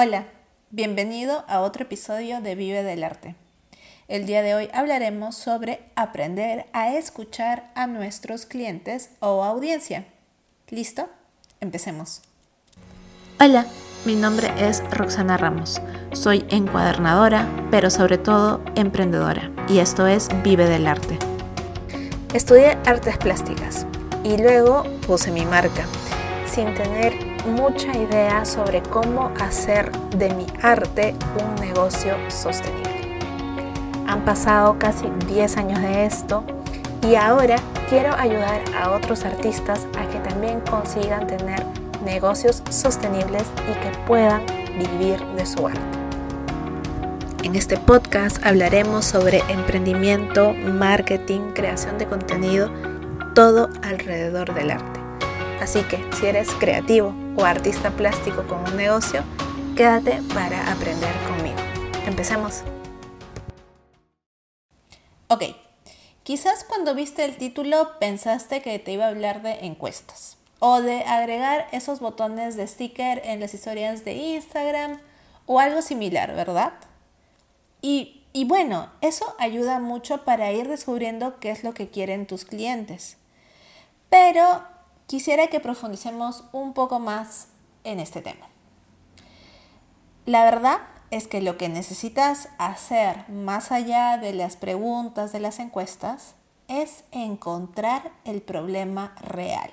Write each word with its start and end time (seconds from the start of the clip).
Hola, 0.00 0.26
bienvenido 0.70 1.44
a 1.48 1.58
otro 1.58 1.82
episodio 1.82 2.40
de 2.40 2.54
Vive 2.54 2.84
del 2.84 3.02
Arte. 3.02 3.34
El 4.06 4.26
día 4.26 4.42
de 4.42 4.54
hoy 4.54 4.68
hablaremos 4.72 5.34
sobre 5.34 5.80
aprender 5.96 6.66
a 6.72 6.94
escuchar 6.94 7.72
a 7.74 7.88
nuestros 7.88 8.46
clientes 8.46 9.10
o 9.18 9.42
audiencia. 9.42 10.04
¿Listo? 10.68 11.08
Empecemos. 11.60 12.22
Hola, 13.40 13.66
mi 14.04 14.14
nombre 14.14 14.52
es 14.56 14.88
Roxana 14.92 15.36
Ramos. 15.36 15.82
Soy 16.12 16.46
encuadernadora, 16.48 17.48
pero 17.72 17.90
sobre 17.90 18.18
todo 18.18 18.62
emprendedora. 18.76 19.50
Y 19.68 19.80
esto 19.80 20.06
es 20.06 20.28
Vive 20.44 20.68
del 20.68 20.86
Arte. 20.86 21.18
Estudié 22.34 22.78
artes 22.86 23.18
plásticas 23.18 23.84
y 24.22 24.36
luego 24.36 24.84
puse 25.08 25.32
mi 25.32 25.44
marca, 25.44 25.86
sin 26.46 26.72
tener 26.74 27.27
mucha 27.48 27.96
idea 27.96 28.44
sobre 28.44 28.82
cómo 28.82 29.32
hacer 29.40 29.90
de 30.10 30.32
mi 30.34 30.46
arte 30.62 31.14
un 31.40 31.54
negocio 31.56 32.14
sostenible. 32.28 33.18
Han 34.06 34.24
pasado 34.24 34.78
casi 34.78 35.10
10 35.26 35.56
años 35.56 35.80
de 35.80 36.06
esto 36.06 36.44
y 37.02 37.14
ahora 37.14 37.56
quiero 37.88 38.14
ayudar 38.14 38.62
a 38.76 38.92
otros 38.92 39.24
artistas 39.24 39.86
a 39.98 40.06
que 40.08 40.18
también 40.20 40.60
consigan 40.60 41.26
tener 41.26 41.64
negocios 42.04 42.62
sostenibles 42.70 43.44
y 43.70 43.72
que 43.80 43.98
puedan 44.06 44.42
vivir 44.78 45.24
de 45.36 45.46
su 45.46 45.66
arte. 45.66 45.80
En 47.44 47.54
este 47.54 47.76
podcast 47.76 48.44
hablaremos 48.44 49.04
sobre 49.04 49.42
emprendimiento, 49.48 50.52
marketing, 50.52 51.52
creación 51.54 51.96
de 51.96 52.06
contenido, 52.06 52.70
todo 53.34 53.70
alrededor 53.82 54.52
del 54.54 54.72
arte. 54.72 55.00
Así 55.60 55.80
que 55.82 56.04
si 56.18 56.26
eres 56.26 56.50
creativo 56.58 57.14
o 57.38 57.44
artista 57.44 57.90
plástico 57.90 58.44
con 58.48 58.58
un 58.68 58.76
negocio, 58.76 59.22
quédate 59.76 60.20
para 60.34 60.72
aprender 60.72 61.14
conmigo. 61.28 61.58
Empecemos. 62.04 62.62
Ok, 65.28 65.44
quizás 66.24 66.64
cuando 66.64 66.94
viste 66.94 67.24
el 67.24 67.36
título 67.36 67.98
pensaste 68.00 68.60
que 68.60 68.78
te 68.80 68.92
iba 68.92 69.04
a 69.04 69.08
hablar 69.08 69.42
de 69.42 69.66
encuestas 69.66 70.36
o 70.58 70.80
de 70.80 71.02
agregar 71.04 71.68
esos 71.70 72.00
botones 72.00 72.56
de 72.56 72.66
sticker 72.66 73.22
en 73.24 73.38
las 73.38 73.54
historias 73.54 74.04
de 74.04 74.14
Instagram 74.14 74.98
o 75.46 75.60
algo 75.60 75.80
similar, 75.80 76.34
¿verdad? 76.34 76.72
Y, 77.80 78.24
y 78.32 78.46
bueno, 78.46 78.90
eso 79.00 79.36
ayuda 79.38 79.78
mucho 79.78 80.24
para 80.24 80.50
ir 80.50 80.66
descubriendo 80.66 81.38
qué 81.38 81.50
es 81.50 81.62
lo 81.62 81.72
que 81.72 81.88
quieren 81.88 82.26
tus 82.26 82.44
clientes. 82.44 83.16
Pero 84.10 84.62
quisiera 85.08 85.46
que 85.48 85.58
profundicemos 85.58 86.44
un 86.52 86.74
poco 86.74 87.00
más 87.00 87.48
en 87.82 87.98
este 87.98 88.20
tema. 88.20 88.46
La 90.26 90.44
verdad 90.44 90.80
es 91.10 91.26
que 91.26 91.40
lo 91.40 91.56
que 91.56 91.70
necesitas 91.70 92.50
hacer 92.58 93.26
más 93.30 93.72
allá 93.72 94.18
de 94.18 94.34
las 94.34 94.56
preguntas 94.56 95.32
de 95.32 95.40
las 95.40 95.58
encuestas 95.60 96.34
es 96.68 97.04
encontrar 97.10 98.12
el 98.26 98.42
problema 98.42 99.14
real. 99.22 99.72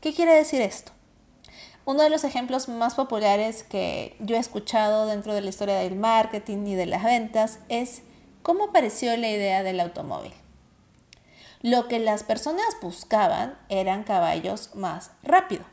¿Qué 0.00 0.14
quiere 0.14 0.32
decir 0.32 0.62
esto? 0.62 0.92
Uno 1.84 2.02
de 2.02 2.08
los 2.08 2.24
ejemplos 2.24 2.70
más 2.70 2.94
populares 2.94 3.62
que 3.62 4.16
yo 4.20 4.36
he 4.36 4.38
escuchado 4.38 5.06
dentro 5.06 5.34
de 5.34 5.42
la 5.42 5.50
historia 5.50 5.76
del 5.76 5.96
marketing 5.96 6.66
y 6.66 6.74
de 6.74 6.86
las 6.86 7.04
ventas 7.04 7.58
es 7.68 8.00
cómo 8.42 8.64
apareció 8.64 9.14
la 9.18 9.28
idea 9.28 9.62
del 9.62 9.80
automóvil. 9.80 10.32
Lo 11.62 11.88
que 11.88 11.98
las 11.98 12.22
personas 12.22 12.64
buscaban 12.80 13.58
eran 13.68 14.02
caballos 14.02 14.74
más 14.74 15.10
rápido, 15.22 15.64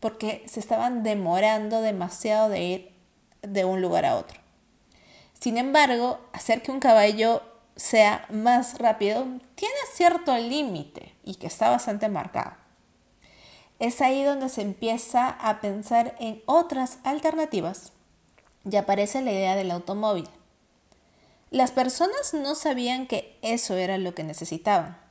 porque 0.00 0.42
se 0.46 0.60
estaban 0.60 1.02
demorando 1.02 1.82
demasiado 1.82 2.48
de 2.48 2.62
ir 2.62 2.92
de 3.42 3.66
un 3.66 3.82
lugar 3.82 4.06
a 4.06 4.16
otro. 4.16 4.40
Sin 5.38 5.58
embargo, 5.58 6.18
hacer 6.32 6.62
que 6.62 6.72
un 6.72 6.80
caballo 6.80 7.42
sea 7.76 8.24
más 8.30 8.78
rápido 8.78 9.26
tiene 9.54 9.74
cierto 9.92 10.36
límite 10.38 11.14
y 11.22 11.34
que 11.34 11.46
está 11.46 11.68
bastante 11.68 12.08
marcado. 12.08 12.54
Es 13.78 14.00
ahí 14.00 14.24
donde 14.24 14.48
se 14.48 14.62
empieza 14.62 15.28
a 15.28 15.60
pensar 15.60 16.16
en 16.18 16.42
otras 16.46 16.96
alternativas 17.04 17.92
y 18.64 18.74
aparece 18.76 19.20
la 19.20 19.32
idea 19.32 19.54
del 19.54 19.70
automóvil. 19.70 20.28
Las 21.50 21.72
personas 21.72 22.32
no 22.32 22.54
sabían 22.54 23.06
que 23.06 23.38
eso 23.42 23.76
era 23.76 23.98
lo 23.98 24.14
que 24.14 24.24
necesitaban. 24.24 25.05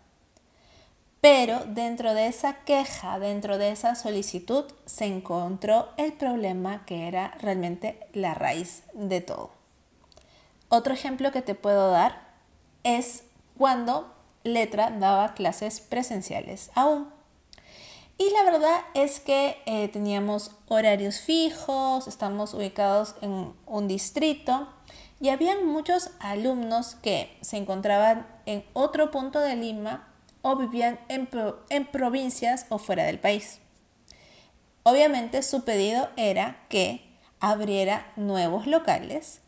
Pero 1.26 1.64
dentro 1.66 2.14
de 2.14 2.28
esa 2.28 2.58
queja, 2.66 3.18
dentro 3.18 3.58
de 3.58 3.72
esa 3.72 3.96
solicitud, 3.96 4.66
se 4.86 5.06
encontró 5.06 5.90
el 5.98 6.14
problema 6.14 6.86
que 6.86 7.08
era 7.08 7.36
realmente 7.42 8.00
la 8.14 8.36
raíz 8.36 8.84
de 8.94 9.22
todo. 9.22 9.50
Otro 10.70 10.94
ejemplo 10.94 11.32
que 11.32 11.42
te 11.42 11.56
puedo 11.56 11.90
dar 11.90 12.22
es 12.84 13.24
cuando 13.58 14.14
Letra 14.44 14.92
daba 14.92 15.34
clases 15.34 15.80
presenciales 15.80 16.70
aún. 16.76 17.10
Y 18.20 18.30
la 18.30 18.44
verdad 18.44 18.82
es 18.94 19.20
que 19.20 19.58
eh, 19.66 19.88
teníamos 19.88 20.52
horarios 20.68 21.22
fijos, 21.22 22.08
estamos 22.08 22.54
ubicados 22.54 23.16
en 23.22 23.52
un 23.66 23.88
distrito 23.88 24.68
y 25.20 25.30
habían 25.30 25.66
muchos 25.66 26.12
alumnos 26.20 26.94
que 26.94 27.36
se 27.42 27.58
encontraban 27.58 28.28
en 28.46 28.64
otro 28.74 29.10
punto 29.10 29.40
de 29.40 29.56
Lima 29.56 30.12
o 30.46 30.56
vivían 30.56 31.00
en, 31.10 31.28
en 31.70 31.86
provincias 31.88 32.68
o 32.70 32.78
fuera 32.78 33.04
del 33.06 33.18
país. 33.18 33.58
Obviamente 34.84 35.42
su 35.42 35.64
pedido 35.64 36.08
era 36.18 36.64
que 36.70 37.18
abriera 37.40 38.06
nuevos 38.16 38.68
locales 38.68 39.42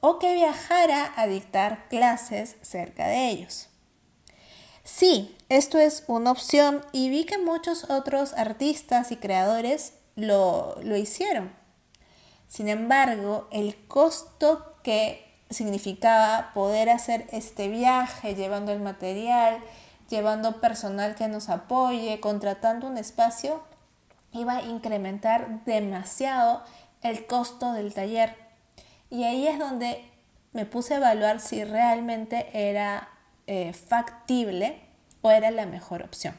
o 0.00 0.20
que 0.20 0.34
viajara 0.34 1.12
a 1.16 1.26
dictar 1.26 1.88
clases 1.88 2.54
cerca 2.62 3.08
de 3.08 3.28
ellos. 3.28 3.70
Sí, 4.84 5.36
esto 5.48 5.78
es 5.78 6.04
una 6.06 6.30
opción 6.30 6.84
y 6.92 7.10
vi 7.10 7.24
que 7.24 7.38
muchos 7.38 7.90
otros 7.90 8.32
artistas 8.34 9.10
y 9.10 9.16
creadores 9.16 9.94
lo, 10.14 10.76
lo 10.84 10.96
hicieron. 10.96 11.52
Sin 12.46 12.68
embargo, 12.68 13.48
el 13.50 13.74
costo 13.88 14.76
que 14.84 15.26
significaba 15.50 16.52
poder 16.54 16.88
hacer 16.88 17.26
este 17.32 17.66
viaje 17.66 18.36
llevando 18.36 18.70
el 18.70 18.78
material, 18.78 19.60
llevando 20.08 20.60
personal 20.60 21.14
que 21.14 21.28
nos 21.28 21.48
apoye, 21.48 22.20
contratando 22.20 22.86
un 22.86 22.98
espacio, 22.98 23.62
iba 24.32 24.56
a 24.56 24.62
incrementar 24.62 25.64
demasiado 25.64 26.62
el 27.02 27.26
costo 27.26 27.72
del 27.72 27.94
taller. 27.94 28.34
Y 29.10 29.24
ahí 29.24 29.46
es 29.46 29.58
donde 29.58 30.10
me 30.52 30.66
puse 30.66 30.94
a 30.94 30.96
evaluar 30.98 31.40
si 31.40 31.64
realmente 31.64 32.48
era 32.52 33.08
eh, 33.46 33.72
factible 33.72 34.80
o 35.22 35.30
era 35.30 35.50
la 35.50 35.66
mejor 35.66 36.02
opción. 36.02 36.34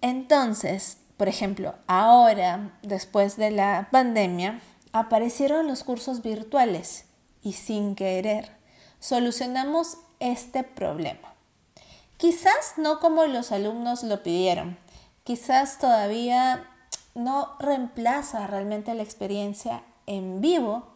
Entonces, 0.00 0.98
por 1.16 1.28
ejemplo, 1.28 1.74
ahora, 1.86 2.78
después 2.82 3.36
de 3.36 3.50
la 3.50 3.88
pandemia, 3.90 4.60
aparecieron 4.92 5.66
los 5.66 5.84
cursos 5.84 6.22
virtuales 6.22 7.06
y 7.42 7.54
sin 7.54 7.94
querer 7.94 8.50
solucionamos 8.98 9.98
este 10.20 10.62
problema. 10.62 11.35
Quizás 12.16 12.74
no 12.78 12.98
como 12.98 13.26
los 13.26 13.52
alumnos 13.52 14.02
lo 14.02 14.22
pidieron, 14.22 14.78
quizás 15.22 15.78
todavía 15.78 16.66
no 17.14 17.56
reemplaza 17.58 18.46
realmente 18.46 18.94
la 18.94 19.02
experiencia 19.02 19.82
en 20.06 20.40
vivo, 20.40 20.86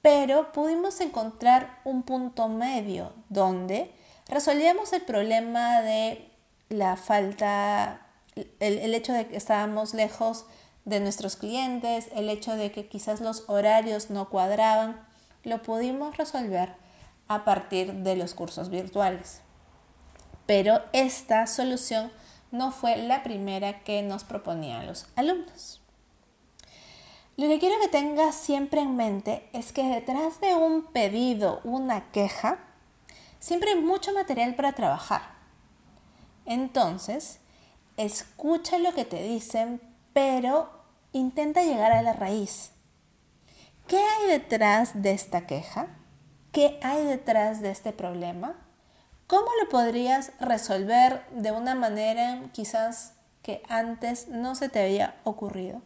pero 0.00 0.50
pudimos 0.52 0.98
encontrar 1.02 1.78
un 1.84 2.02
punto 2.04 2.48
medio 2.48 3.12
donde 3.28 3.92
resolvíamos 4.28 4.94
el 4.94 5.02
problema 5.02 5.82
de 5.82 6.30
la 6.70 6.96
falta, 6.96 8.06
el, 8.34 8.78
el, 8.78 8.94
hecho 8.94 9.12
de 9.12 9.28
que 9.28 9.36
estábamos 9.36 9.92
lejos 9.92 10.46
de 10.86 11.00
nuestros 11.00 11.36
clientes, 11.36 12.08
el 12.14 12.30
hecho 12.30 12.56
de 12.56 12.72
que 12.72 12.88
quizás 12.88 13.20
los 13.20 13.44
horarios 13.46 14.08
no 14.08 14.30
cuadraban, 14.30 15.06
lo 15.44 15.60
pudimos 15.60 16.16
resolver 16.16 16.72
a 17.28 17.44
partir 17.44 17.92
de 17.92 18.16
los 18.16 18.32
cursos 18.32 18.70
virtuales 18.70 19.42
pero 20.46 20.82
esta 20.92 21.46
solución 21.46 22.10
no 22.50 22.72
fue 22.72 22.96
la 22.96 23.22
primera 23.22 23.84
que 23.84 24.02
nos 24.02 24.24
proponían 24.24 24.86
los 24.86 25.06
alumnos. 25.16 25.80
Lo 27.36 27.48
que 27.48 27.58
quiero 27.58 27.80
que 27.80 27.88
tengas 27.88 28.34
siempre 28.34 28.80
en 28.80 28.96
mente 28.96 29.48
es 29.52 29.72
que 29.72 29.82
detrás 29.84 30.40
de 30.40 30.54
un 30.54 30.84
pedido, 30.84 31.60
una 31.64 32.10
queja, 32.10 32.58
siempre 33.38 33.70
hay 33.70 33.80
mucho 33.80 34.12
material 34.12 34.54
para 34.54 34.72
trabajar. 34.72 35.22
Entonces, 36.44 37.40
escucha 37.96 38.78
lo 38.78 38.92
que 38.92 39.04
te 39.04 39.22
dicen, 39.22 39.80
pero 40.12 40.70
intenta 41.12 41.62
llegar 41.62 41.92
a 41.92 42.02
la 42.02 42.12
raíz. 42.12 42.72
¿Qué 43.86 43.98
hay 43.98 44.28
detrás 44.28 45.02
de 45.02 45.12
esta 45.12 45.46
queja? 45.46 45.88
¿Qué 46.52 46.78
hay 46.82 47.04
detrás 47.04 47.60
de 47.62 47.70
este 47.70 47.92
problema? 47.92 48.56
¿Cómo 49.30 49.46
lo 49.62 49.68
podrías 49.68 50.32
resolver 50.40 51.24
de 51.30 51.52
una 51.52 51.76
manera 51.76 52.42
quizás 52.52 53.12
que 53.42 53.62
antes 53.68 54.26
no 54.26 54.56
se 54.56 54.68
te 54.68 54.82
había 54.82 55.20
ocurrido? 55.22 55.82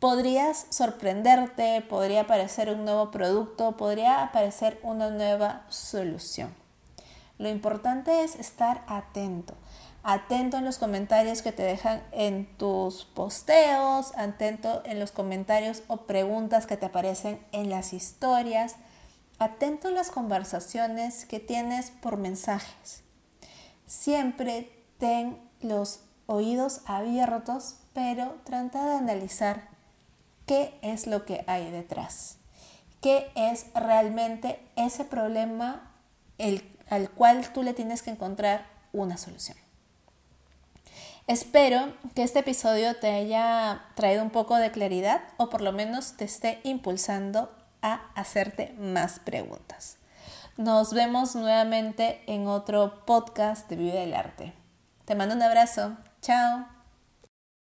podrías 0.00 0.66
sorprenderte, 0.70 1.82
podría 1.82 2.22
aparecer 2.22 2.70
un 2.70 2.84
nuevo 2.84 3.10
producto, 3.10 3.76
podría 3.76 4.22
aparecer 4.22 4.80
una 4.82 5.10
nueva 5.10 5.66
solución. 5.68 6.52
Lo 7.38 7.48
importante 7.48 8.24
es 8.24 8.34
estar 8.34 8.82
atento, 8.86 9.54
atento 10.02 10.56
en 10.56 10.64
los 10.64 10.78
comentarios 10.78 11.42
que 11.42 11.52
te 11.52 11.62
dejan 11.62 12.02
en 12.12 12.46
tus 12.56 13.04
posteos, 13.04 14.12
atento 14.16 14.82
en 14.84 14.98
los 14.98 15.12
comentarios 15.12 15.82
o 15.86 15.98
preguntas 15.98 16.66
que 16.66 16.78
te 16.78 16.86
aparecen 16.86 17.38
en 17.52 17.68
las 17.68 17.92
historias, 17.92 18.76
atento 19.40 19.88
en 19.88 19.94
las 19.94 20.10
conversaciones 20.10 21.24
que 21.24 21.40
tienes 21.40 21.90
por 21.90 22.18
mensajes. 22.18 23.02
Siempre 23.86 24.70
ten 24.98 25.38
los 25.60 26.00
oídos 26.26 26.82
abiertos, 26.84 27.76
pero 27.94 28.36
trata 28.44 28.84
de 28.84 28.96
analizar 28.96 29.68
qué 30.46 30.78
es 30.82 31.06
lo 31.06 31.24
que 31.24 31.42
hay 31.46 31.70
detrás, 31.70 32.36
qué 33.00 33.32
es 33.34 33.66
realmente 33.74 34.60
ese 34.76 35.04
problema 35.04 35.90
al 36.90 37.10
cual 37.10 37.50
tú 37.52 37.62
le 37.62 37.72
tienes 37.72 38.02
que 38.02 38.10
encontrar 38.10 38.66
una 38.92 39.16
solución. 39.16 39.56
Espero 41.26 41.94
que 42.14 42.24
este 42.24 42.40
episodio 42.40 42.94
te 42.96 43.10
haya 43.10 43.84
traído 43.94 44.22
un 44.22 44.30
poco 44.30 44.56
de 44.56 44.70
claridad 44.70 45.22
o 45.38 45.48
por 45.48 45.62
lo 45.62 45.72
menos 45.72 46.16
te 46.18 46.24
esté 46.24 46.60
impulsando 46.62 47.50
a 47.82 48.10
hacerte 48.14 48.74
más 48.78 49.18
preguntas. 49.20 49.98
Nos 50.56 50.92
vemos 50.92 51.34
nuevamente 51.36 52.22
en 52.26 52.46
otro 52.46 53.04
podcast 53.06 53.68
de 53.68 53.76
Vive 53.76 54.00
del 54.00 54.14
Arte. 54.14 54.52
Te 55.04 55.14
mando 55.14 55.34
un 55.34 55.42
abrazo. 55.42 55.96
Chao. 56.20 56.79